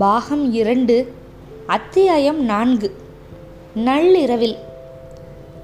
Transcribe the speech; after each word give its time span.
பாகம் 0.00 0.52
இரண்டு 0.52 0.94
அத்தியாயம் 1.66 2.44
நான்கு. 2.44 2.88
நள்ளிரவில் 3.74 4.54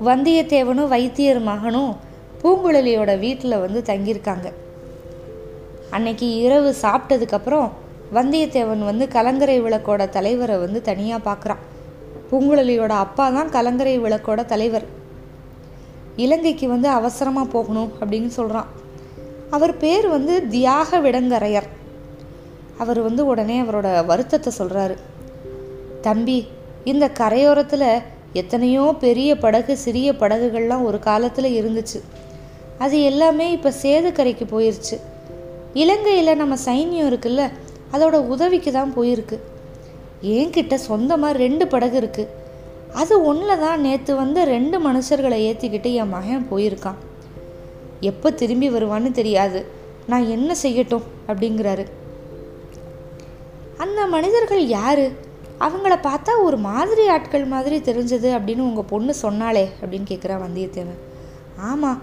வந்தியத்தேவனும் 0.04 0.88
வைத்தியர் 0.88 1.40
மகனும் 1.40 1.96
பூங்குழலியோட 2.42 3.18
வீட்டில் 3.18 3.60
வந்து 3.60 3.82
தங்கியிருக்காங்க. 3.86 4.52
அன்னைக்கு 5.90 6.36
இரவு 6.36 6.74
சாப்பிட்டதுக்கப்புறம் 6.82 7.70
வந்தியத்தேவன் 8.14 8.84
வந்து 8.84 9.08
கலங்கரை 9.08 9.60
விளக்கோட 9.60 10.08
தலைவரை 10.08 10.58
வந்து 10.58 10.82
தனியாக 10.82 11.26
பார்க்குறான் 11.30 11.64
பூங்குழலியோட 12.30 12.88
அப்பா 12.88 13.30
தான் 13.30 13.50
கலங்கரை 13.50 14.00
விளக்கோட 14.00 14.44
தலைவர். 14.44 14.86
இலங்கைக்கு 16.16 16.68
வந்து 16.68 16.88
அவசரமாக 16.88 17.52
போகணும் 17.56 17.92
அப்படின்னு 18.00 18.26
சொல்கிறான் 18.26 18.66
அவர் 19.50 19.76
பேர் 19.76 20.08
வந்து 20.08 20.48
தியாக 20.48 21.00
விடங்கரையர். 21.00 21.68
அவர் 22.78 23.00
வந்து 23.00 23.26
உடனே 23.26 23.60
அவரோட 23.60 23.88
வருத்தத்தை 24.04 24.52
சொல்கிறாரு 24.58 24.96
தம்பி 26.00 26.38
இந்த 26.84 27.08
கரையோரத்தில் 27.08 27.90
எத்தனையோ 28.32 28.94
பெரிய 29.00 29.30
படகு 29.36 29.76
சிறிய 29.76 30.12
படகுகள்லாம் 30.12 30.82
ஒரு 30.82 30.98
காலத்தில் 30.98 31.56
இருந்துச்சு. 31.58 32.00
அது 32.78 33.02
எல்லாமே 33.02 33.52
இப்போ 33.52 33.72
சேதுக்கரைக்கு 33.82 34.44
போயிருச்சு. 34.50 34.96
இலங்கையில் 35.74 36.36
நம்ம 36.36 36.54
சைன்யம் 36.64 37.08
இருக்குல்ல 37.10 37.44
அதோட 37.92 38.16
உதவிக்கு 38.34 38.72
தான் 38.72 38.94
போயிருக்கு. 38.94 39.38
என்கிட்ட 40.22 40.74
சொந்தமாக 40.74 41.38
ரெண்டு 41.38 41.66
படகு 41.66 42.00
இருக்குது 42.00 42.34
அது 42.92 43.24
ஒன்றில் 43.24 43.58
தான் 43.58 43.80
நேற்று 43.80 44.16
வந்து 44.16 44.44
ரெண்டு 44.44 44.76
மனுஷர்களை 44.86 45.38
ஏற்றிக்கிட்டு 45.48 45.92
என் 45.92 46.08
மகன் 46.08 46.46
போயிருக்கான். 46.50 46.98
எப்போ 48.00 48.30
திரும்பி 48.30 48.70
வருவான்னு 48.70 49.10
தெரியாது. 49.10 49.66
நான் 50.06 50.28
என்ன 50.28 50.54
செய்யட்டும்? 50.62 51.06
அப்படிங்கிறாரு. 51.26 51.84
அந்த 53.78 54.06
மனிதர்கள் 54.06 54.66
யாரு? 54.66 55.12
அவங்கள 55.60 55.94
பார்த்தா 56.02 56.42
ஒரு 56.42 56.56
மாதிரி 56.56 57.08
ஆட்கள் 57.08 57.44
மாதிரி 57.44 57.76
தெரிஞ்சது 57.78 58.28
அப்படின்னு 58.38 58.58
உங்கள் 58.58 58.88
பொண்ணு 58.88 59.14
சொன்னாலே 59.14 59.68
அப்படின்னு 59.80 60.04
கேட்குறான் 60.08 60.44
வந்தியத்தேவன். 60.46 60.98
ஆமாம் 61.56 62.02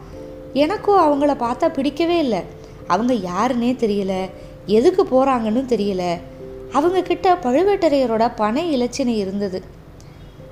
எனக்கும் 0.54 1.02
அவங்கள 1.06 1.26
பார்த்தா 1.26 1.68
பிடிக்கவே 1.74 2.18
இல்லை. 2.18 2.42
அவங்க 2.88 3.14
யாருன்னே 3.14 3.72
தெரியல. 3.84 4.30
எதுக்கு 4.66 5.04
போகிறாங்கன்னு 5.04 5.64
தெரியல. 5.74 6.20
அவங்க 6.72 7.02
கிட்ட 7.02 7.34
பழுவேட்டரையரோட 7.34 8.32
பனை 8.36 8.64
இலச்சினை 8.76 9.16
இருந்தது. 9.18 9.64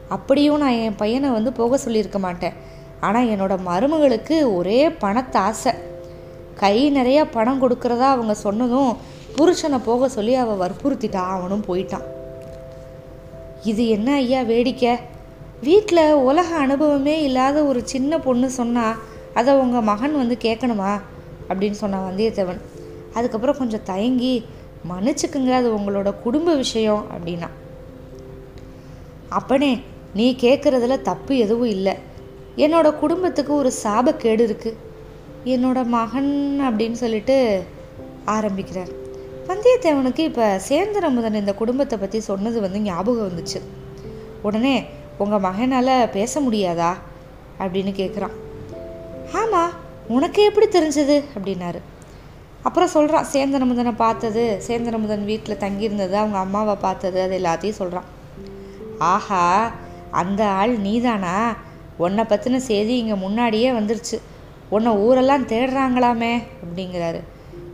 அப்படியும் 0.10 0.58
நான் 0.58 0.80
என் 0.86 0.96
பையனை 0.96 1.30
வந்து 1.30 1.54
போக 1.54 1.78
சொல்லியிருக்க 1.78 2.20
மாட்டேன். 2.20 2.54
ஆனால் 3.00 3.28
என்னோட 3.28 3.58
மருமகளுக்கு 3.68 4.56
ஒரே 4.56 4.92
பணத்தை 4.92 5.42
ஆசை 5.42 5.72
கை 6.56 6.92
நிறையா 6.92 7.26
பணம் 7.32 7.62
கொடுக்குறதா 7.62 8.10
அவங்க 8.16 8.34
சொன்னதும் 8.34 8.98
புருஷனை 9.38 9.80
போக 9.86 10.10
சொல்லி 10.10 10.36
அவள் 10.36 10.70
வற்புறுத்திட்டா 10.70 11.26
அவனும் 11.28 11.66
போயிட்டான். 11.68 12.04
இது 13.64 13.88
என்ன 13.88 14.14
ஐயா 14.14 14.42
வேடிக்கை? 14.42 14.98
வீட்டில் 15.62 16.14
உலக 16.14 16.56
அனுபவமே 16.56 17.24
இல்லாத 17.24 17.64
ஒரு 17.64 17.82
சின்ன 17.84 18.20
பொண்ணு 18.20 18.50
சொன்னால் 18.50 18.96
அதை 19.34 19.54
உங்கள் 19.54 19.82
மகன் 19.82 20.18
வந்து 20.18 20.38
கேட்கணுமா? 20.42 21.02
அப்படின்னு 21.50 21.72
சொன்னான் 21.72 22.14
வந்தியத்தேவன். 22.14 22.60
அதுக்கப்புறம் 23.14 23.58
கொஞ்சம் 23.58 23.84
தயங்கி 23.84 24.46
மன்னிச்சுக்குங்க 24.90 25.52
அது 25.52 25.78
உங்களோட 25.78 26.14
குடும்ப 26.24 26.56
விஷயம் 26.56 27.06
அப்படின்னா. 27.14 27.48
அப்பனே 29.30 29.82
நீ 30.14 30.36
கேட்குறதுல 30.40 31.02
தப்பு 31.02 31.38
எதுவும் 31.38 31.68
இல்லை. 31.68 31.94
என்னோட 32.58 32.96
குடும்பத்துக்கு 32.96 33.56
ஒரு 33.56 33.72
சாபக்கேடு 33.84 34.44
இருக்குது 34.50 34.76
என்னோட 35.46 35.86
மகன் 35.86 36.60
அப்படின்னு 36.62 36.92
சொல்லிட்டு 36.92 37.64
ஆரம்பிக்கிறார். 38.26 39.02
வந்தியத்தேவனுக்கு 39.48 40.24
இப்போ 40.30 40.46
சேந்தன் 40.68 41.08
அமுதன் 41.08 41.34
இந்த 41.34 41.54
குடும்பத்தை 41.54 41.96
பற்றி 41.98 42.20
சொன்னது 42.20 42.62
வந்து 42.62 42.80
ஞாபகம் 42.80 43.30
வந்துச்சு. 43.30 43.60
உடனே 44.42 44.76
உங்கள் 45.18 45.44
மகனால் 45.48 46.10
பேச 46.12 46.42
முடியாதா? 46.42 46.92
அப்படின்னு 47.60 47.92
கேட்குறான் 48.02 48.36
ஆமாம் 49.40 49.74
உனக்கு 50.08 50.44
எப்படி 50.44 50.68
தெரிஞ்சது? 50.68 51.18
அப்படின்னாரு. 51.36 51.82
அப்புறம் 52.64 52.94
சொல்கிறான் 52.96 53.28
சேந்தன் 53.34 53.66
அமுதனை 53.66 53.94
பார்த்தது 53.96 54.62
சேந்தன் 54.68 54.98
அமுதன் 55.00 55.26
வீட்டில் 55.26 55.62
தங்கியிருந்தது 55.66 56.16
அவங்க 56.22 56.38
அம்மாவை 56.38 56.76
பார்த்தது 56.76 57.22
அது 57.22 57.42
எல்லாத்தையும் 57.42 57.80
சொல்கிறான் 57.82 58.10
ஆஹா 58.98 59.72
அந்த 60.22 60.42
ஆள் 60.48 60.78
நீதானா? 60.78 61.38
உன்னை 61.98 62.24
பற்றின 62.24 62.56
செய்தி 62.56 62.98
இங்கே 62.98 63.14
முன்னாடியே 63.14 63.72
வந்துருச்சு. 63.72 64.18
உன்னை 64.70 64.92
ஊரெல்லாம் 64.92 65.48
தேடுறாங்களாமே 65.48 66.34
அப்படிங்கிறாரு. 66.64 67.22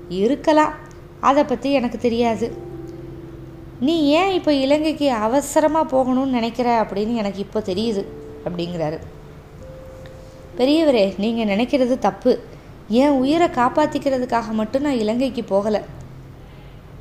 இருக்கலாம். 0.10 0.74
அதை 1.28 1.44
பற்றி 1.44 1.70
எனக்கு 1.80 1.98
தெரியாது. 2.06 2.48
நீ 3.88 3.96
ஏன் 4.20 4.34
இப்போ 4.38 4.52
இலங்கைக்கு 4.64 5.08
அவசரமாக 5.26 5.92
போகணும்னு 5.94 6.38
நினைக்கிற 6.38 6.70
அப்படின்னு 6.84 7.14
எனக்கு 7.22 7.40
இப்போ 7.46 7.60
தெரியுது 7.70 8.04
அப்படிங்கிறாரு. 8.46 8.98
பெரியவரே 10.60 11.06
நீங்கள் 11.24 11.50
நினைக்கிறது 11.52 11.96
தப்பு. 12.08 12.32
என் 13.02 13.18
உயிரை 13.22 13.48
காப்பாற்றிக்கிறதுக்காக 13.60 14.52
மட்டும் 14.60 14.86
நான் 14.88 15.02
இலங்கைக்கு 15.04 15.44
போகலை. 15.54 15.82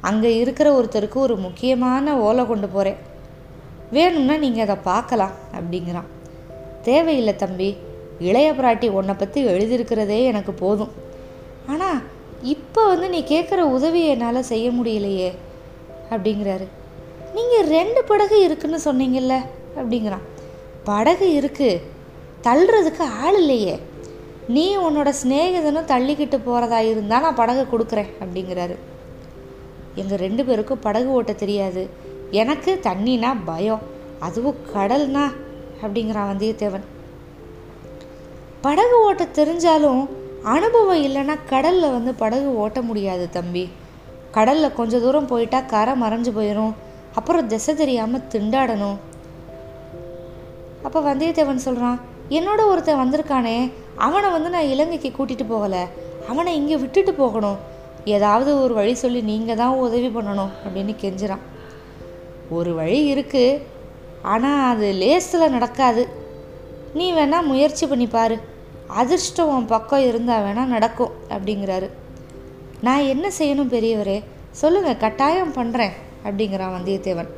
அங்கே 0.09 0.31
இருக்கிற 0.43 0.69
ஒருத்தருக்கு 0.79 1.19
ஒரு 1.27 1.37
முக்கியமான 1.47 2.15
ஓலை 2.27 2.43
கொண்டு 2.47 2.69
போகிறேன் 2.75 3.01
வேணும்னா 3.97 4.35
நீங்கள் 4.45 4.65
அதை 4.67 4.77
பார்க்கலாம் 4.91 5.35
அப்படிங்கிறான். 5.57 6.09
தேவையில்லை 6.89 7.35
தம்பி 7.37 7.71
இளைய 8.29 8.49
பிராட்டி 8.59 8.87
உன்னை 8.99 9.15
பற்றி 9.15 9.41
எழுதியிருக்கிறதே 9.53 10.21
எனக்கு 10.31 10.53
போதும். 10.63 10.93
ஆனால் 11.73 11.99
இப்போ 12.43 12.87
வந்து 12.87 13.09
நீ 13.09 13.21
கேட்குற 13.21 13.59
உதவியை 13.59 14.09
என்னால் 14.09 14.43
செய்ய 14.43 14.71
முடியலையே 14.71 15.33
அப்படிங்கிறாரு. 16.11 16.67
நீங்கள் 17.35 17.67
ரெண்டு 17.67 18.05
படகு 18.05 18.43
இருக்குன்னு 18.45 18.79
சொன்னீங்கல்ல 18.85 19.37
அப்படிங்கிறான். 19.77 20.27
படகு 20.85 21.41
இருக்குது 21.41 21.81
தள்ளுறதுக்கு 22.43 23.05
ஆள் 23.23 23.39
இல்லையே. 23.39 23.79
நீ 24.49 24.77
உன்னோட 24.77 25.13
சிநேகிதனும் 25.23 25.91
தள்ளிக்கிட்டு 25.93 26.39
போகிறதா 26.45 26.81
இருந்தால் 26.81 27.23
நான் 27.23 27.35
படகு 27.35 27.67
கொடுக்குறேன் 27.73 28.13
அப்படிங்கிறாரு. 28.21 28.77
எங்கள் 29.95 30.19
ரெண்டு 30.19 30.45
பேருக்கும் 30.45 30.81
படகு 30.81 31.09
ஓட்ட 31.09 31.33
தெரியாது. 31.33 31.89
எனக்கு 32.31 32.81
தண்ணினா 32.83 33.37
பயம் 33.45 33.83
அதுவும் 34.19 34.57
கடல்னா 34.75 35.33
அப்படிங்கிறான் 35.83 36.31
வந்தியத்தேவன். 36.31 36.87
படகு 38.61 39.03
ஓட்ட 39.03 39.27
தெரிஞ்சாலும் 39.35 40.09
அனுபவம் 40.55 41.05
இல்லைன்னா 41.07 41.37
கடலில் 41.53 41.95
வந்து 41.97 42.13
படகு 42.15 42.51
ஓட்ட 42.63 42.83
முடியாது 42.83 43.31
தம்பி. 43.31 43.65
கடலில் 44.37 44.77
கொஞ்ச 44.79 44.99
தூரம் 44.99 45.31
போயிட்டா 45.33 45.61
கரை 45.73 45.95
மறைஞ்சு 46.03 46.31
போயிடும் 46.39 46.75
அப்புறம் 47.19 47.47
திசை 47.47 47.75
தெரியாமல் 47.75 48.27
திண்டாடணும். 48.33 48.99
அப்போ 50.87 50.99
வந்தியத்தேவன் 51.09 51.67
சொல்கிறான் 51.67 51.99
என்னோட 52.39 52.61
ஒருத்தன் 52.71 53.01
வந்திருக்கானே 53.03 53.57
அவனை 54.07 54.29
வந்து 54.31 54.51
நான் 54.55 54.71
இலங்கைக்கு 54.75 55.11
கூட்டிகிட்டு 55.19 55.47
போகலை. 55.53 55.83
அவனை 56.31 56.51
இங்கே 56.61 56.77
விட்டுட்டு 56.77 57.15
போகணும். 57.15 57.59
ஏதாவது 58.17 58.51
ஒரு 58.63 58.75
வழி 58.75 58.95
சொல்லி 58.95 59.21
நீங்கள் 59.31 59.61
தான் 59.63 59.81
உதவி 59.87 60.11
பண்ணணும் 60.17 60.53
அப்படின்னு 60.65 60.95
கெஞ்சுறான். 61.03 61.45
ஒரு 62.59 62.75
வழி 62.75 63.01
இருக்குது 63.15 63.61
ஆனால் 64.23 64.63
அது 64.75 64.87
லேஸில் 65.03 65.53
நடக்காது. 65.57 66.05
நீ 66.95 67.13
வேணால் 67.13 67.49
முயற்சி 67.51 67.87
பண்ணி 67.87 68.07
பாரு. 68.07 68.39
அதிர்ஷ்டம் 69.01 69.53
உன் 69.55 69.67
பக்கம் 69.67 70.07
இருந்தால் 70.07 70.45
வேணால் 70.45 70.75
நடக்கும் 70.75 71.15
அப்படிங்கிறாரு. 71.29 71.89
நான் 72.81 73.03
என்ன 73.03 73.31
செய்யணும் 73.39 73.73
பெரியவரே? 73.75 74.23
சொல்லுங்கள் 74.51 74.97
கட்டாயம் 74.97 75.57
பண்ணுறேன் 75.57 75.95
அப்படிங்கிறான் 76.25 76.75
வந்தியத்தேவன். 76.77 77.31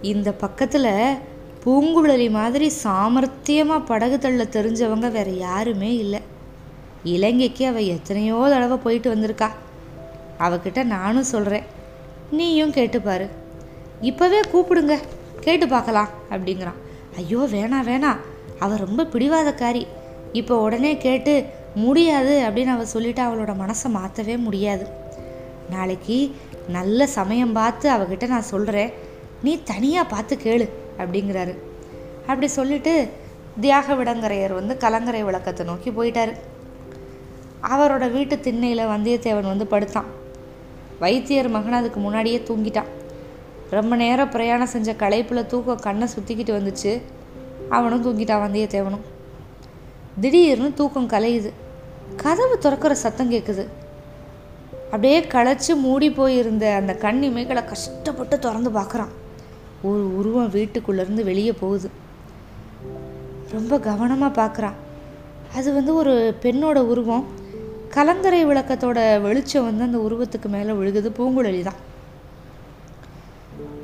இந்த 0.00 0.32
பக்கத்தில் 0.32 1.18
பூங்குழலி 1.64 2.30
மாதிரி 2.30 2.72
சாமர்த்தியமாக 2.84 3.84
படகு 3.84 4.18
தள்ள 4.18 4.44
தெரிஞ்சவங்க 4.44 5.10
வேறு 5.10 5.38
யாருமே 5.38 5.96
இல்லை. 5.96 6.20
இலங்கைக்கு 7.02 7.66
அவள் 7.66 7.90
எத்தனையோ 7.96 8.48
தடவை 8.48 8.76
போயிட்டு 8.76 9.14
வந்திருக்கா. 9.14 9.48
அவகிட்ட 10.38 10.84
நானும் 10.84 11.30
சொல்கிறேன் 11.34 11.66
நீயும் 12.30 12.72
கேட்டுப்பாரு 12.72 13.28
இப்போவே 14.02 14.40
கூப்பிடுங்க 14.52 14.98
கேட்டு 15.40 15.68
பார்க்கலாம் 15.68 16.08
அப்படிங்கிறான். 16.30 16.78
ஐயோ 17.16 17.38
வேணாம் 17.38 17.88
வேணாம் 17.90 18.20
அவள் 18.58 18.84
ரொம்ப 18.86 19.06
பிடிவாதக்காரி. 19.12 19.86
இப்போ 20.32 20.54
உடனே 20.58 20.96
கேட்டு 20.96 21.32
முடியாது 21.74 22.34
அப்படின்னு 22.46 22.72
அவள் 22.74 22.92
சொல்லிட்டு 22.94 23.22
அவளோட 23.22 23.52
மனசை 23.62 23.88
மாற்றவே 23.98 24.36
முடியாது. 24.36 24.84
நாளைக்கு 25.70 26.18
நல்ல 26.68 27.06
சமயம் 27.06 27.52
பார்த்து 27.52 27.86
அவகிட்ட 27.90 28.26
நான் 28.26 28.50
சொல்கிறேன் 28.52 28.92
நீ 29.42 29.52
தனியாக 29.62 30.10
பார்த்து 30.14 30.34
கேளு 30.44 30.66
அப்படிங்கிறாரு. 30.98 31.54
அப்படி 32.26 32.48
சொல்லிட்டு 32.58 32.92
தியாக 33.60 33.94
விடங்கரையர் 33.94 34.58
வந்து 34.58 34.76
கலங்கரை 34.76 35.22
விளக்கத்தை 35.22 35.66
நோக்கி 35.66 35.90
போயிட்டார். 35.90 36.32
அவரோட 37.74 38.04
வீட்டு 38.10 38.40
திண்ணையில் 38.40 38.90
வந்தியத்தேவன் 38.92 39.52
வந்து 39.52 39.66
படுத்தான். 39.66 40.10
வைத்தியர் 40.98 41.48
மகன் 41.48 41.78
அதுக்கு 41.78 42.00
முன்னாடியே 42.00 42.38
தூங்கிட்டான். 42.48 42.90
ரொம்ப 43.70 43.96
நேரம் 43.96 44.30
பிரயாணம் 44.30 44.72
செஞ்ச 44.74 44.92
களைப்பில் 44.92 45.46
தூக்கம் 45.46 45.84
கண்ணை 45.86 46.08
சுற்றிக்கிட்டு 46.14 46.52
வந்துச்சு. 46.58 46.92
அவனும் 47.68 48.04
தூங்கிட்டான் 48.06 48.44
வந்தியத்தேவனும். 48.46 49.04
திடீர்னு 50.20 50.74
தூக்கம் 50.74 51.08
கலையுது. 51.08 51.50
கதவு 52.16 52.58
திறக்கிற 52.58 52.94
சத்தம் 52.94 53.32
கேட்குது 53.32 53.66
அப்படியே 54.84 55.20
களைச்சி 55.20 55.74
மூடி 55.76 56.10
போயிருந்த 56.10 56.74
அந்த 56.74 56.94
கண் 56.94 57.22
இமைகளை 57.24 57.64
கஷ்டப்பட்டு 57.64 58.38
திறந்து 58.38 58.70
பார்க்குறான். 58.70 59.08
ஒரு 59.82 60.16
உருவம் 60.16 60.50
வீட்டுக்குள்ளேருந்து 60.50 61.22
வெளியே 61.24 61.52
போகுது. 61.52 61.90
ரொம்ப 63.50 63.80
கவனமாக 63.80 64.44
பார்க்குறான். 64.44 64.72
அது 65.54 65.74
வந்து 65.74 65.94
ஒரு 65.94 66.34
பெண்ணோட 66.42 66.76
உருவம். 66.76 67.26
கலங்கரை 67.88 68.46
விளக்கத்தோட 68.46 69.20
வெளிச்சம் 69.20 69.64
வந்து 69.64 69.82
அந்த 69.82 69.98
உருவத்துக்கு 69.98 70.48
மேலே 70.48 70.70
விழுகுது. 70.70 71.10
பூங்குழலி 71.18 71.62
தான். 71.62 71.80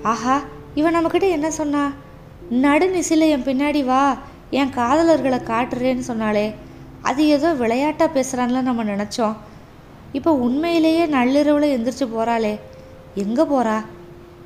ஆஹா 0.03 0.43
இவன் 0.75 0.97
நம்மக்கிட்ட 0.97 1.31
என்ன 1.31 1.51
சொன்னா? 1.51 1.93
நடுநிசில 2.51 3.19
என் 3.19 3.45
பின்னாடி 3.45 3.85
வா. 3.85 4.19
என் 4.51 4.75
காதலர்களை 4.77 5.39
காட்டுறேன்னு 5.51 6.05
சொன்னாலே 6.11 6.47
அது 7.09 7.23
ஏதோ 7.27 7.49
விளையாட்டாக 7.53 8.15
பேசுகிறான்ல 8.17 8.61
நம்ம 8.69 8.85
நினச்சோம். 8.85 9.37
இப்போ 10.13 10.31
உண்மையிலேயே 10.47 11.07
நள்ளிரவில் 11.07 11.75
எந்திரிச்சு 11.77 12.07
போகிறாளே 12.15 12.55
எங்கே 13.23 13.43
போகிறா 13.43 13.77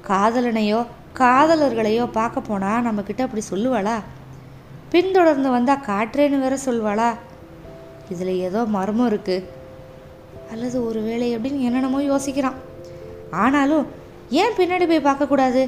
காதலனையோ 0.09 0.81
காதலர்களையோ 1.21 2.05
பார்க்க 2.19 2.41
போனால் 2.41 2.85
நம்மக்கிட்ட 2.87 3.23
அப்படி 3.27 3.43
சொல்லுவாளா? 3.53 3.97
பின்தொடர்ந்து 4.93 5.51
வந்தால் 5.51 5.85
காட்டுறேன்னு 5.91 6.39
வேற 6.45 6.57
சொல்வாளா 6.65 7.11
இதில் 8.09 8.41
ஏதோ 8.49 8.61
மர்மம் 8.77 9.09
இருக்குது 9.11 9.47
அல்லது 10.53 10.87
ஒரு 10.89 11.01
வேளை 11.03 11.29
அப்படின்னு 11.37 11.67
என்னென்னமோ 11.67 12.01
யோசிக்கிறான். 12.03 12.59
ஆனாலும் 13.31 13.87
ஏன் 14.31 14.57
பின்னாடி 14.59 14.87
போய் 14.89 15.07
பார்க்கக்கூடாது? 15.09 15.63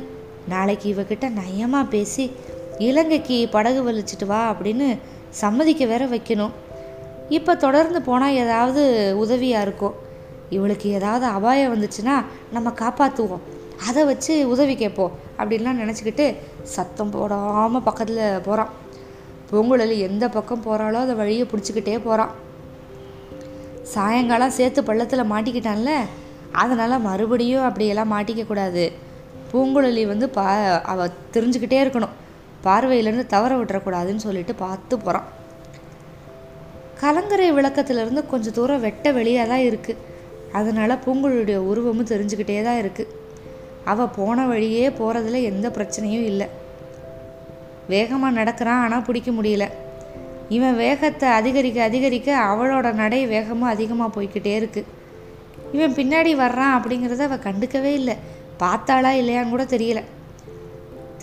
நாளைக்கு 0.49 0.87
இவகிட்ட 0.95 1.27
நயமாக 1.41 1.89
பேசி 1.89 2.25
இலங்கைக்கு 2.79 3.49
படகு 3.50 3.81
வலிச்சிட்டு 3.82 4.26
வா 4.26 4.41
அப்படின்னு 4.53 4.99
சம்மதிக்க 5.31 5.85
வேற 5.87 6.06
வைக்கணும். 6.06 6.53
இப்போ 7.29 7.55
தொடர்ந்து 7.55 8.03
போனால் 8.03 8.38
ஏதாவது 8.44 8.82
உதவியாக 9.19 9.62
இருக்கும் 9.62 9.94
இவளுக்கு 10.50 10.88
ஏதாவது 10.88 11.26
அபாயம் 11.26 11.73
வந்துச்சுன்னா 11.75 12.25
நம்ம 12.53 12.73
காப்பாற்றுவோம் 12.81 13.44
அதை 13.88 14.05
வச்சு 14.05 14.49
உதவி 14.49 14.75
கேட்போம் 14.75 15.15
அப்படின்லாம் 15.38 15.81
நினச்சிக்கிட்டு 15.82 16.37
சத்தம் 16.62 17.11
போடாமல் 17.11 17.82
பக்கத்தில் 17.82 18.41
போகிறான் 18.41 18.73
பூங்குழலி 19.50 19.99
எந்த 19.99 20.29
பக்கம் 20.29 20.65
போகிறாளோ 20.67 21.00
அதை 21.00 21.15
வழியை 21.15 21.47
பிடிச்சிக்கிட்டே 21.47 21.99
போகிறான் 21.99 22.32
சாயங்காலம் 23.82 24.56
சேர்த்து 24.59 24.82
பள்ளத்தில் 24.82 25.31
மாட்டிக்கிட்டான்ல 25.32 25.93
அதனால் 26.53 27.00
மறுபடியும் 27.00 27.65
அப்படியெல்லாம் 27.65 28.12
மாட்டிக்கக்கூடாது 28.12 28.93
பூங்குழலி 29.53 30.06
வந்து 30.06 30.29
பா 30.29 30.44
அவ 30.82 31.11
தெரிஞ்சுக்கிட்டே 31.32 31.79
இருக்கணும். 31.85 32.15
பார்வையிலேருந்து 32.67 33.27
தவற 33.35 33.53
விட்டுறக்கூடாதுன்னு 33.59 34.25
சொல்லிட்டு 34.27 34.55
பார்த்து 34.65 34.95
போகிறான் 34.99 35.29
கலங்கரை 37.03 37.49
விளக்கத்திலிருந்து 37.59 38.23
கொஞ்சம் 38.33 38.57
தூரம் 38.59 38.85
வெட்ட 38.87 39.13
வெளியாக 39.19 39.51
தான் 39.53 39.65
இருக்குது 39.69 40.03
அதனால் 40.59 41.03
பூங்குழலியுடைய 41.05 41.59
உருவமும் 41.71 42.11
தெரிஞ்சுக்கிட்டே 42.13 42.59
தான் 42.69 42.81
இருக்குது 42.83 43.13
அவள் 43.93 44.15
போன 44.19 44.45
வழியே 44.51 44.85
போகிறதுல 44.99 45.41
எந்த 45.51 45.67
பிரச்சனையும் 45.77 46.27
இல்லை. 46.31 46.47
வேகமாக 47.93 48.37
நடக்கிறான் 48.41 48.83
ஆனால் 48.85 49.07
பிடிக்க 49.09 49.31
முடியல. 49.33 49.65
இவன் 50.57 50.79
வேகத்தை 50.83 51.29
அதிகரிக்க 51.39 51.79
அதிகரிக்க 51.89 52.31
அவளோட 52.51 52.89
நடை 53.03 53.21
வேகமும் 53.35 53.73
அதிகமாக 53.75 54.15
போய்கிட்டே 54.17 54.53
இருக்குது 54.61 54.91
இவன் 55.77 55.97
பின்னாடி 55.99 56.33
வர்றான் 56.45 56.75
அப்படிங்கிறத 56.77 57.25
அவள் 57.29 57.47
கண்டுக்கவே 57.49 57.93
இல்லை. 58.01 58.17
பார்த்தாளா 58.63 59.13
இல்லையான்னு 59.21 59.55
கூட 59.55 59.65
தெரியலை. 59.75 60.03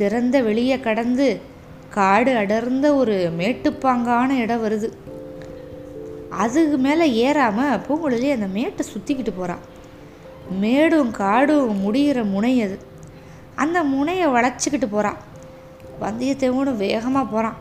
திறந்த 0.01 0.35
வெளியே 0.49 0.77
கடந்து 0.87 1.27
காடு 1.95 2.31
அடர்ந்த 2.41 2.87
ஒரு 3.01 3.15
மேட்டுப்பாங்கான 3.39 4.29
இடம் 4.43 4.63
வருது. 4.65 4.89
அதுக்கு 6.43 6.77
மேலே 6.85 7.05
ஏறாமல் 7.23 7.81
பூங்குழலி 7.87 8.29
அந்த 8.35 8.47
மேட்டை 8.57 8.83
சுற்றிக்கிட்டு 8.91 9.31
போகிறான் 9.37 9.63
மேடும் 10.61 11.11
காடும் 11.19 11.81
முடிகிற 11.83 12.19
முனை 12.33 12.53
அது. 12.65 12.77
அந்த 13.63 13.77
முனையை 13.93 14.27
வளைச்சிக்கிட்டு 14.35 14.87
போகிறான் 14.93 15.19
வந்தியத்தேவனும் 16.03 16.81
வேகமாக 16.85 17.25
போகிறான் 17.33 17.57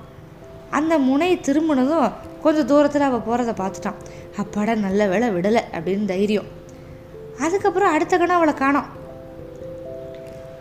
அந்த 0.78 0.94
முனை 1.08 1.30
திரும்பினதும் 1.46 2.14
கொஞ்சம் 2.44 2.68
தூரத்தில் 2.70 3.08
அவள் 3.08 3.26
போகிறத 3.28 3.52
பார்த்துட்டான். 3.60 3.98
அப்பாடா 4.36 4.74
நல்ல 4.86 5.08
வேலை 5.12 5.28
விடலை 5.36 5.62
அப்படின்னு 5.76 6.10
தைரியம். 6.12 6.48
அதுக்கப்புறம் 7.44 7.94
அடுத்த 7.94 8.14
கணம் 8.18 8.36
அவளை 8.36 8.54
காணோம். 8.54 8.88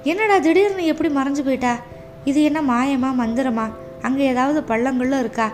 என்னடா 0.10 0.36
திடீர்னு 0.46 0.84
எப்படி 0.92 1.10
மறைஞ்சு 1.16 1.42
போயிட்டா? 1.48 1.72
இது 2.30 2.40
என்ன 2.50 2.60
மாயமா 2.72 3.10
மந்திரமா? 3.22 3.66
அங்கே 4.08 4.24
ஏதாவது 4.34 4.60
பள்ளங்களும் 4.70 5.22
இருக்கா? 5.24 5.48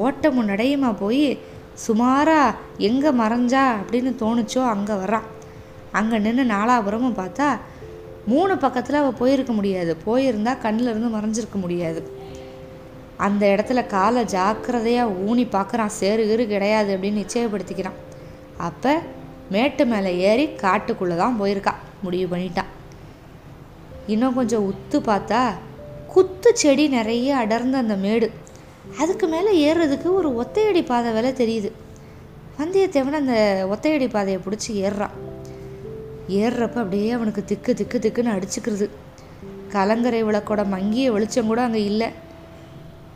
ஓட்ட 0.00 0.30
முன்னடையுமா 0.36 0.90
போய்? 1.02 1.26
சுமாரா 1.86 2.40
எங்கே 2.88 3.10
மறைஞ்சா 3.20 3.62
அப்படின்னு 3.80 4.10
தோணுச்சோ 4.22 4.62
அங்கே 4.72 4.94
வர்றான். 5.02 5.28
அங்கே 5.98 6.18
நின்று 6.24 6.44
நாலாபுரமும் 6.54 7.18
பார்த்தா 7.20 7.46
மூணு 8.32 8.54
பக்கத்தில் 8.64 9.00
அவள் 9.00 9.20
போயிருக்க 9.20 9.52
முடியாது. 9.58 9.92
போயிருந்தா 10.06 10.52
கண்ணிலிருந்து 10.64 11.10
மறைஞ்சிருக்க 11.16 11.58
முடியாது. 11.64 12.02
அந்த 13.26 13.42
இடத்துல 13.54 13.80
காலை 13.94 14.24
ஜாக்கிரதையாக 14.34 15.16
ஊனி 15.28 15.46
பார்க்குறான் 15.56 15.96
சேரு 16.00 16.24
இரு 16.32 16.46
கிடையாது 16.52 16.90
அப்படின்னு 16.96 17.22
நிச்சயப்படுத்திக்கிறான். 17.22 17.98
அப்போ 18.68 18.92
மேட்டு 19.54 19.86
மேலே 19.94 20.12
ஏறி 20.28 20.46
காட்டுக்குள்ளே 20.64 21.16
தான் 21.22 21.40
போயிருக்கா. 21.40 21.74
முடிவு 22.04 22.28
பண்ணிட்டான். 22.36 22.70
இன்னும் 24.10 24.34
கொஞ்சம் 24.34 24.64
உத்து 24.68 24.96
பார்த்தா 24.96 25.42
குத்து 26.14 26.50
செடி 26.52 26.84
நிறைய 26.88 27.36
அடர்ந்த 27.36 27.76
அந்த 27.78 27.94
மேடு. 27.94 28.28
அதுக்கு 28.98 29.26
மேலே 29.26 29.50
ஏறுறதுக்கு 29.66 30.08
ஒரு 30.12 30.28
ஒத்தையடி 30.42 30.82
பாதை 30.84 31.10
வேலை 31.12 31.30
தெரியுது. 31.32 31.70
வந்தியத்தேவன் 32.58 33.18
அந்த 33.20 33.34
ஒத்தையடி 33.72 34.08
பாதையை 34.08 34.40
பிடிச்சி 34.42 34.72
ஏறுறான். 34.86 35.14
ஏறுறப்ப 36.28 36.76
அப்படியே 36.76 37.10
அவனுக்கு 37.10 37.44
திக்கு 37.44 37.74
திக்கு 37.74 37.98
திக்குன்னு 37.98 38.34
அடிச்சுக்கிறது. 38.36 38.86
கலங்கரை 39.68 40.24
விளக்கோட 40.24 40.62
மங்கிய 40.66 41.12
வெளிச்சம் 41.12 41.46
கூட 41.46 41.60
அங்கே 41.62 41.84
இல்லை. 41.84 42.08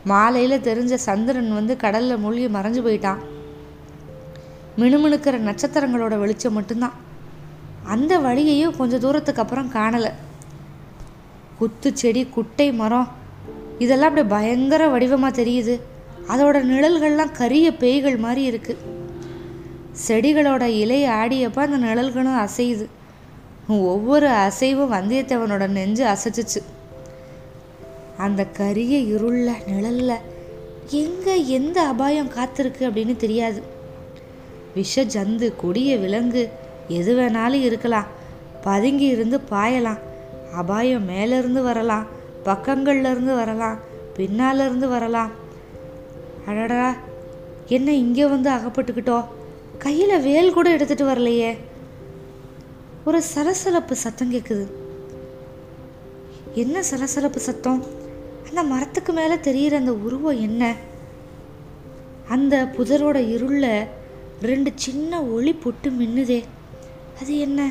மாலையில் 0.03 0.65
தெரிஞ்ச 0.69 0.93
சந்திரன் 1.07 1.53
வந்து 1.53 1.75
கடலில் 1.77 2.17
மூழ்கி 2.17 2.47
மறைஞ்சு 2.47 2.81
போயிட்டான். 2.85 3.21
மினுமினுக்கிற 4.77 5.35
நட்சத்திரங்களோட 5.49 6.15
வெளிச்சம் 6.19 6.53
மட்டும்தான். 6.53 6.95
அந்த 7.83 8.13
வழியையும் 8.19 8.77
கொஞ்சம் 8.77 8.99
தூரத்துக்கு 8.99 9.41
அப்புறம் 9.41 9.71
காணலை. 9.73 10.11
குத்து 11.57 11.97
செடி 11.97 12.25
குட்டை 12.25 12.71
மரம் 12.71 13.11
இதெல்லாம் 13.79 14.09
அப்படி 14.09 14.27
பயங்கர 14.27 14.87
வடிவமாக 14.87 15.41
தெரியுது. 15.41 15.79
அதோட 16.27 16.57
நிழல்கள்லாம் 16.71 17.31
கரிய 17.31 17.75
பேய்கள் 17.75 18.17
மாதிரி 18.17 18.57
இருக்குது 18.57 18.75
செடிகளோட 20.07 20.61
இலை 20.61 21.03
ஆடியப்ப 21.03 21.59
அந்த 21.59 21.77
நிழல்களும் 21.77 22.47
அசையுது. 22.47 22.85
ஒவ்வொரு 23.67 24.27
அசைவும் 24.27 24.91
வந்தியத்தேவனோட 24.93 25.67
நெஞ்சு 25.67 26.05
அசைச்சிச்சு. 26.05 26.61
அந்த 28.17 28.45
கரிய 28.45 28.97
இருள 28.97 29.51
நிழல்ல 29.67 30.13
எங்க 30.89 31.35
எந்த 31.35 31.81
அபாயம் 31.81 32.31
காத்திருக்கு 32.35 32.79
அப்படின்னு 32.79 33.15
தெரியாது. 33.15 33.63
விஷ 34.75 35.03
ஜந்து 35.03 35.53
கொடிய 35.55 35.97
விலங்கு 35.97 36.49
எது 36.87 37.15
வேணாலும் 37.15 37.61
இருக்கலாம். 37.61 38.05
பதுங்கி 38.63 39.05
இருந்து 39.07 39.41
பாயலாம். 39.49 39.99
அபாயம் 40.55 41.09
மேலேருந்து 41.09 41.61
வரலாம் 41.61 42.05
பக்கங்கள்லேருந்து 42.45 43.35
வரலாம் 43.35 43.77
பின்னால 44.17 44.65
இருந்து 44.65 44.87
வரலாம். 44.87 45.31
அடடா 46.45 46.95
என்ன 47.67 47.93
இங்கே 47.93 48.25
வந்து 48.25 48.49
அகப்பட்டுக்கிட்டோம் 48.51 49.25
கையில் 49.77 50.21
வேல் 50.21 50.53
கூட 50.53 50.67
எடுத்துட்டு 50.69 51.05
வரலையே. 51.05 51.57
ஒரு 53.05 53.21
சலசலப்பு 53.21 53.95
சத்தம் 53.95 54.33
கேட்குது 54.33 54.65
என்ன 56.53 56.83
சலசலப்பு 56.83 57.39
சத்தம்? 57.39 57.83
அந்த 58.47 58.63
மரத்துக்கு 58.63 59.13
மேலே 59.13 59.39
தெரிகிற 59.39 59.77
அந்த 59.77 59.93
உருவம் 59.93 60.39
என்ன? 60.39 60.75
அந்த 62.27 62.69
புதரோட 62.77 63.17
இருளில் 63.29 63.85
ரெண்டு 64.41 64.71
சின்ன 64.75 65.21
ஒளி 65.23 65.53
பொட்டு 65.53 65.89
மின்னுதே. 65.89 66.43
அது 67.21 67.33
என்ன? 67.39 67.69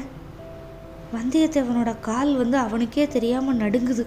வந்தியத்தேவனோட 1.17 1.97
கால் 2.01 2.37
வந்து 2.37 2.57
அவனுக்கே 2.57 3.09
தெரியாமல் 3.09 3.57
நடுங்குது. 3.57 4.07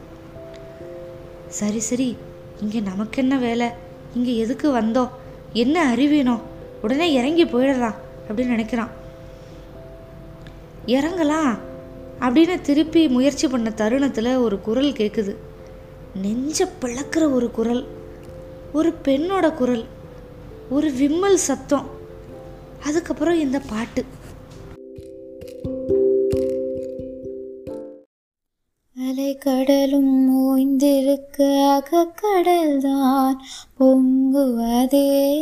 சரி 1.48 1.80
சரி 1.80 2.18
இங்கே 2.62 2.80
நமக்கு 2.80 3.22
என்ன 3.22 3.38
வேலை? 3.38 3.68
இங்கே 4.16 4.38
எதுக்கு 4.38 4.72
வந்தோம் 4.72 5.10
என்ன 5.54 5.96
அறிவீனோ? 5.96 6.40
உடனே 6.82 7.14
இறங்கி 7.14 7.46
போயிடலாம் 7.46 7.96
அப்படின்னு 8.30 8.54
நினைக்கிறான். 8.56 8.90
இறங்கலாம் 10.86 11.58
அப்படின்னு 12.20 12.62
திருப்பி 12.62 13.08
முயற்சி 13.08 13.48
பண்ண 13.48 13.70
தருணத்தில் 13.70 14.36
ஒரு 14.36 14.62
குரல் 14.62 14.92
கேட்குது 14.92 15.36
நெஞ்ச 16.22 16.68
பிளக்கிற 16.82 17.32
ஒரு 17.32 17.52
குரல். 17.52 17.88
ஒரு 18.74 18.94
பெண்ணோட 19.04 19.54
குரல். 19.54 19.86
ஒரு 20.70 20.92
விம்மல் 20.92 21.38
சத்தம். 21.38 21.88
அதுக்கப்புறம் 22.84 23.40
இந்த 23.40 23.60
பாட்டு. 23.60 24.06
கடலும் 29.38 30.38
ஓய்ந்திருக்க 30.38 31.44
அகக்கடல்தான் 31.78 33.36
பொங்குவதே. 33.80 35.42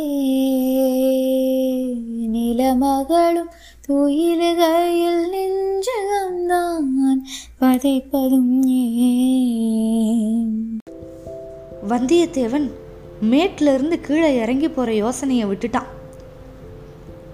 நிலமகளும் 2.32 3.50
துயிலுகையில் 3.88 5.24
நெஞ்சகம்தான் 5.32 7.20
பதைப்பதும் 7.60 8.64
ஏன்? 8.64 10.78
வந்தியத்தேவன் 11.88 12.70
மேட்டிலிருந்து 13.30 13.60
இருந்து 13.60 14.00
கீழே 14.00 14.36
இறங்கி 14.36 14.68
போகிற 14.68 14.94
யோசனையை 14.94 15.46
விட்டுட்டான். 15.46 15.86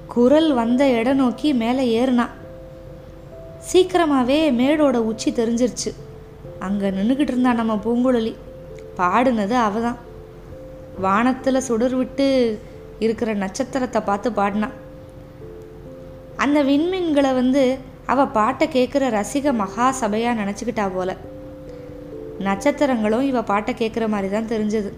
குரல் 0.09 0.52
வந்த 0.52 0.88
இடம் 0.88 1.16
நோக்கி 1.16 1.52
மேலே 1.52 2.00
ஏறினான். 2.00 2.31
சீக்கிரமாகவே 3.59 4.50
மேடோட 4.50 4.97
உச்சி 4.97 5.31
தெரிஞ்சிருச்சு. 5.31 5.92
அங்கே 6.64 6.88
நின்றுக்கிட்டு 6.97 7.33
இருந்தா 7.35 7.52
நம்ம 7.61 7.75
பூங்குழலி. 7.85 8.33
பாடுனது 8.99 9.54
அவ 9.66 9.81
தான் 9.81 10.00
வானத்தில் 11.04 11.66
சுடர் 11.69 11.95
விட்டு 12.00 12.26
இருக்கிற 13.04 13.31
நட்சத்திரத்தை 13.42 14.00
பார்த்து 14.09 14.28
பாடினான் 14.38 14.75
அந்த 16.45 16.59
விண்மீன்களை 16.69 17.31
வந்து 17.40 17.62
அவள் 18.12 18.35
பாட்டை 18.37 18.66
கேட்குற 18.76 19.04
ரசிக 19.19 19.52
மகா 19.61 19.87
சபையாக 20.00 20.40
நினச்சிக்கிட்டா 20.40 20.87
போல. 20.95 21.11
நட்சத்திரங்களும் 22.49 23.25
இவ 23.31 23.42
பாட்டை 23.50 23.73
கேட்குற 23.81 24.04
மாதிரி 24.14 24.28
தான் 24.35 24.50
தெரிஞ்சது. 24.52 24.90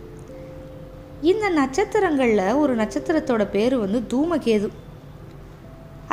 இந்த 1.30 1.47
நட்சத்திரங்களில் 1.61 2.59
ஒரு 2.62 2.73
நட்சத்திரத்தோட 2.76 3.44
பேர் 3.54 3.76
வந்து 3.85 4.00
தூமகேது. 4.12 4.68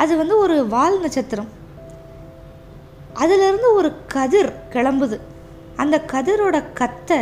அது 0.02 0.12
வந்து 0.20 0.36
ஒரு 0.44 0.56
வால் 0.74 1.00
நட்சத்திரம். 1.00 1.50
அதிலிருந்து 3.22 3.68
ஒரு 3.74 3.92
கதிர் 4.14 4.52
கிளம்புது. 4.74 5.18
அந்த 5.76 6.02
கதிரோட 6.12 6.64
கத்தை 6.74 7.18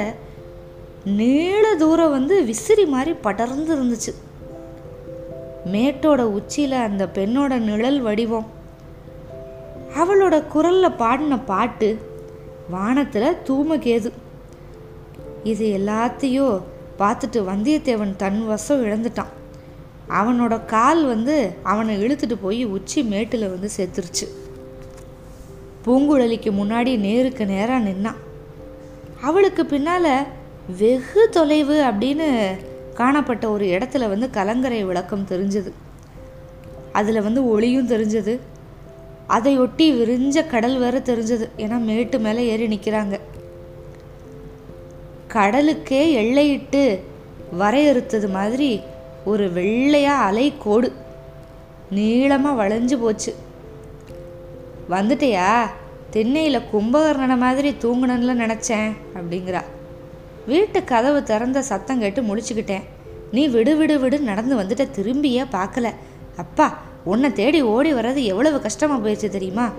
நீள 1.04 1.74
தூரம் 1.74 2.10
வந்து 2.10 2.44
விசிறி 2.44 2.84
மாதிரி 2.84 3.12
படர்ந்து 3.12 3.76
இருந்துச்சு. 3.76 4.14
மேட்டோட 5.72 6.20
உச்சியில் 6.20 6.72
அந்த 6.72 7.10
பெண்ணோட 7.14 7.58
நிழல் 7.58 8.00
வடிவம். 8.00 8.46
அவளோட 9.96 10.46
குரலில் 10.46 10.92
பாடின 10.92 11.38
பாட்டு 11.38 11.98
வானத்தில் 12.70 13.36
தூமகேது. 13.46 14.10
இது 15.44 15.66
எல்லாத்தையும் 15.78 16.62
பார்த்துட்டு 16.98 17.36
வந்தியத்தேவன் 17.36 18.16
தன் 18.16 18.46
வசம் 18.46 18.84
இழந்துட்டான். 18.84 19.32
அவனோட 20.08 20.64
கால் 20.64 21.06
வந்து 21.06 21.54
அவனை 21.62 22.04
இழுத்துட்டு 22.04 22.36
போய் 22.40 22.64
உச்சி 22.64 23.02
மேட்டில் 23.02 23.48
வந்து 23.48 23.68
சேர்த்துருச்சு. 23.76 24.26
பூங்குழலிக்கு 25.84 26.52
முன்னாடி 26.52 26.98
நேருக்கு 26.98 27.46
நேராக 27.46 27.88
நின்னான். 27.88 28.28
அவளுக்கு 29.22 29.66
பின்னால் 29.66 30.26
வெகு 30.78 31.28
தொலைவு 31.28 31.74
அப்படின்னு 31.74 32.56
காணப்பட்ட 32.94 33.50
ஒரு 33.50 33.64
இடத்துல 33.64 34.08
வந்து 34.08 34.30
கலங்கரை 34.30 34.84
விளக்கம் 34.84 35.26
தெரிஞ்சது. 35.28 35.72
அதில் 36.92 37.22
வந்து 37.22 37.48
ஒளியும் 37.48 37.88
தெரிஞ்சது. 37.88 38.38
அதையொட்டி 39.28 39.92
விரிஞ்ச 39.92 40.46
கடல் 40.46 40.78
வேற 40.78 40.98
தெரிஞ்சது. 40.98 41.48
ஏன்னா 41.56 41.78
மேட்டு 41.78 42.18
மேலே 42.18 42.46
ஏறி 42.46 42.66
நிற்கிறாங்க 42.66 43.18
கடலுக்கே 45.28 46.22
எல்லையிட்டு 46.22 47.00
வரையறுத்தது 47.58 48.30
மாதிரி 48.30 48.80
ஒரு 49.24 49.52
வெள்ளையாக 49.52 50.22
அலை 50.22 50.52
கோடு. 50.62 50.92
நீளமாக 51.90 52.68
வளைஞ்சு 52.68 53.00
போச்சு. 53.00 53.34
வந்துட்டியா? 54.90 55.66
தென்னையில் 56.12 56.62
கும்பகர்ணனை 56.72 57.36
மாதிரி 57.36 57.70
தூங்கணும்ல 57.70 58.34
நினச்சேன் 58.34 58.92
அப்படிங்கிறா. 59.14 59.62
வீட்டு 60.46 60.84
கதவு 60.84 61.22
திறந்த 61.22 61.62
சத்தம் 61.62 61.98
கேட்டு 61.98 62.22
முழிச்சுக்கிட்டேன். 62.22 62.82
நீ 63.32 63.48
விடு 63.48 63.76
விடு 63.76 63.98
விடு 63.98 64.18
நடந்து 64.18 64.56
வந்துட்ட 64.56 64.88
திரும்பியே 64.96 65.44
பார்க்கல. 65.52 65.94
அப்பா 66.36 66.78
உன்னை 67.04 67.32
தேடி 67.32 67.62
ஓடி 67.62 67.94
வர்றது 67.94 68.22
எவ்வளவு 68.22 68.60
கஷ்டமாக 68.60 69.08
போயிடுச்சு 69.08 69.28
தெரியுமா? 69.28 69.72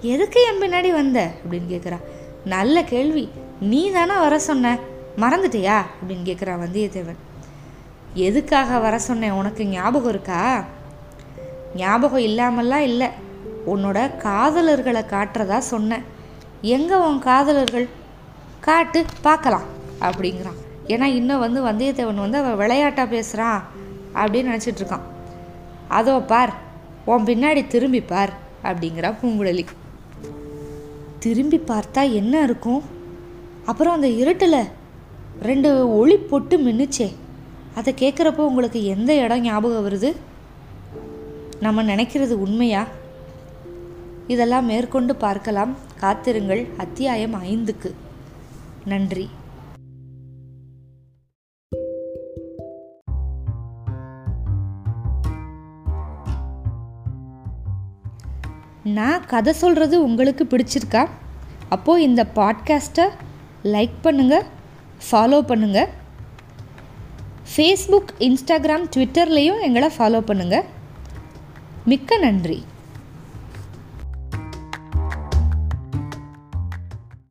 எதுக்கு 0.00 0.40
என் 0.42 0.62
பின்னாடி 0.62 0.92
வந்த? 0.92 1.30
அப்படின்னு 1.50 1.72
கேட்குறா 1.72 1.96
நல்ல 2.44 2.84
கேள்வி. 2.84 3.28
நீ 3.60 3.90
தானே 3.90 4.14
வர 4.18 4.38
சொன்ன. 4.38 4.78
மறந்துட்டியா? 5.16 5.82
அப்படின்னு 6.00 6.24
கேட்குறா 6.24 6.58
வந்தியத்தேவன். 6.64 7.16
எதுக்காக 8.14 8.78
வர 8.78 8.98
சொன்னேன்? 8.98 9.30
உனக்கு 9.30 9.66
ஞாபகம் 9.66 10.08
இருக்கா? 10.08 10.64
ஞாபகம் 11.76 12.20
இல்லாமல்லாம் 12.20 12.76
இல்லை. 12.76 13.08
உன்னோட 13.74 13.98
காதலர்களை 14.26 15.02
காட்டுறதா 15.14 15.58
சொன்னேன். 15.58 16.04
எங்கே 16.62 16.94
உன் 16.94 17.18
காதலர்கள்? 17.18 17.86
காட்டு 18.60 19.04
பார்க்கலாம் 19.20 19.66
அப்படிங்கிறான். 20.00 20.58
ஏன்னா 20.86 21.06
இன்னும் 21.18 21.44
வந்து 21.44 21.60
வந்தியத்தேவன் 21.66 22.24
வந்து 22.24 22.38
அவன் 22.38 22.56
விளையாட்டாக 22.56 23.08
பேசுகிறான் 23.08 23.60
அப்படின்னு 24.14 24.52
நினச்சிட்டு 24.52 24.82
இருக்கான். 24.82 25.06
அதோ 25.88 26.20
பார் 26.20 26.52
உன் 27.04 27.24
பின்னாடி 27.24 27.66
திரும்பி 27.66 28.00
பார் 28.00 28.32
அப்படிங்கிறா 28.62 29.10
பூங்குழலி. 29.20 29.64
திரும்பி 31.18 31.58
பார்த்தா 31.58 32.02
என்ன 32.12 32.42
இருக்கும்? 32.42 32.82
அப்புறம் 33.64 33.94
அந்த 33.94 34.08
இருட்டில் 34.08 34.60
ரெண்டு 35.42 35.70
ஒளி 35.96 36.16
பொட்டு 36.16 36.58
மின்னுச்சே. 36.58 37.08
அதை 37.74 37.94
கேட்குறப்போ 37.98 38.42
உங்களுக்கு 38.50 38.84
எந்த 38.84 39.14
இடம் 39.14 39.40
ஞாபகம் 39.40 39.86
வருது? 39.88 40.10
நம்ம 41.60 41.82
நினைக்கிறது 41.82 42.34
உண்மையா? 42.44 42.86
இதெல்லாம் 44.28 44.64
மேற்கொண்டு 44.64 45.16
பார்க்கலாம். 45.16 45.76
காத்திருங்கள். 45.96 46.68
அத்தியாயம் 46.76 47.34
ஐந்துக்கு. 47.44 47.90
நன்றி. 48.84 49.30
நான் 58.84 59.26
கதை 59.26 59.52
சொல்கிறது 59.52 60.02
உங்களுக்கு 60.02 60.44
பிடிச்சிருக்கா? 60.44 61.08
அப்போது 61.68 62.02
இந்த 62.02 62.26
பாட்காஸ்ட்டை 62.34 63.08
லைக் 63.64 63.98
பண்ணுங்கள் 64.02 64.46
ஃபாலோ 65.10 65.40
பண்ணுங்கள் 65.50 65.88
ஃபேஸ்புக் 67.56 68.10
இன்ஸ்டாகிராம் 68.18 68.88
ட்விட்டர்லேயும் 68.96 69.60
எங்களை 69.60 69.90
ஃபாலோ 69.98 70.20
பண்ணுங்கள் 70.20 70.64
மிக்க 71.84 72.18
நன்றி. 72.18 72.64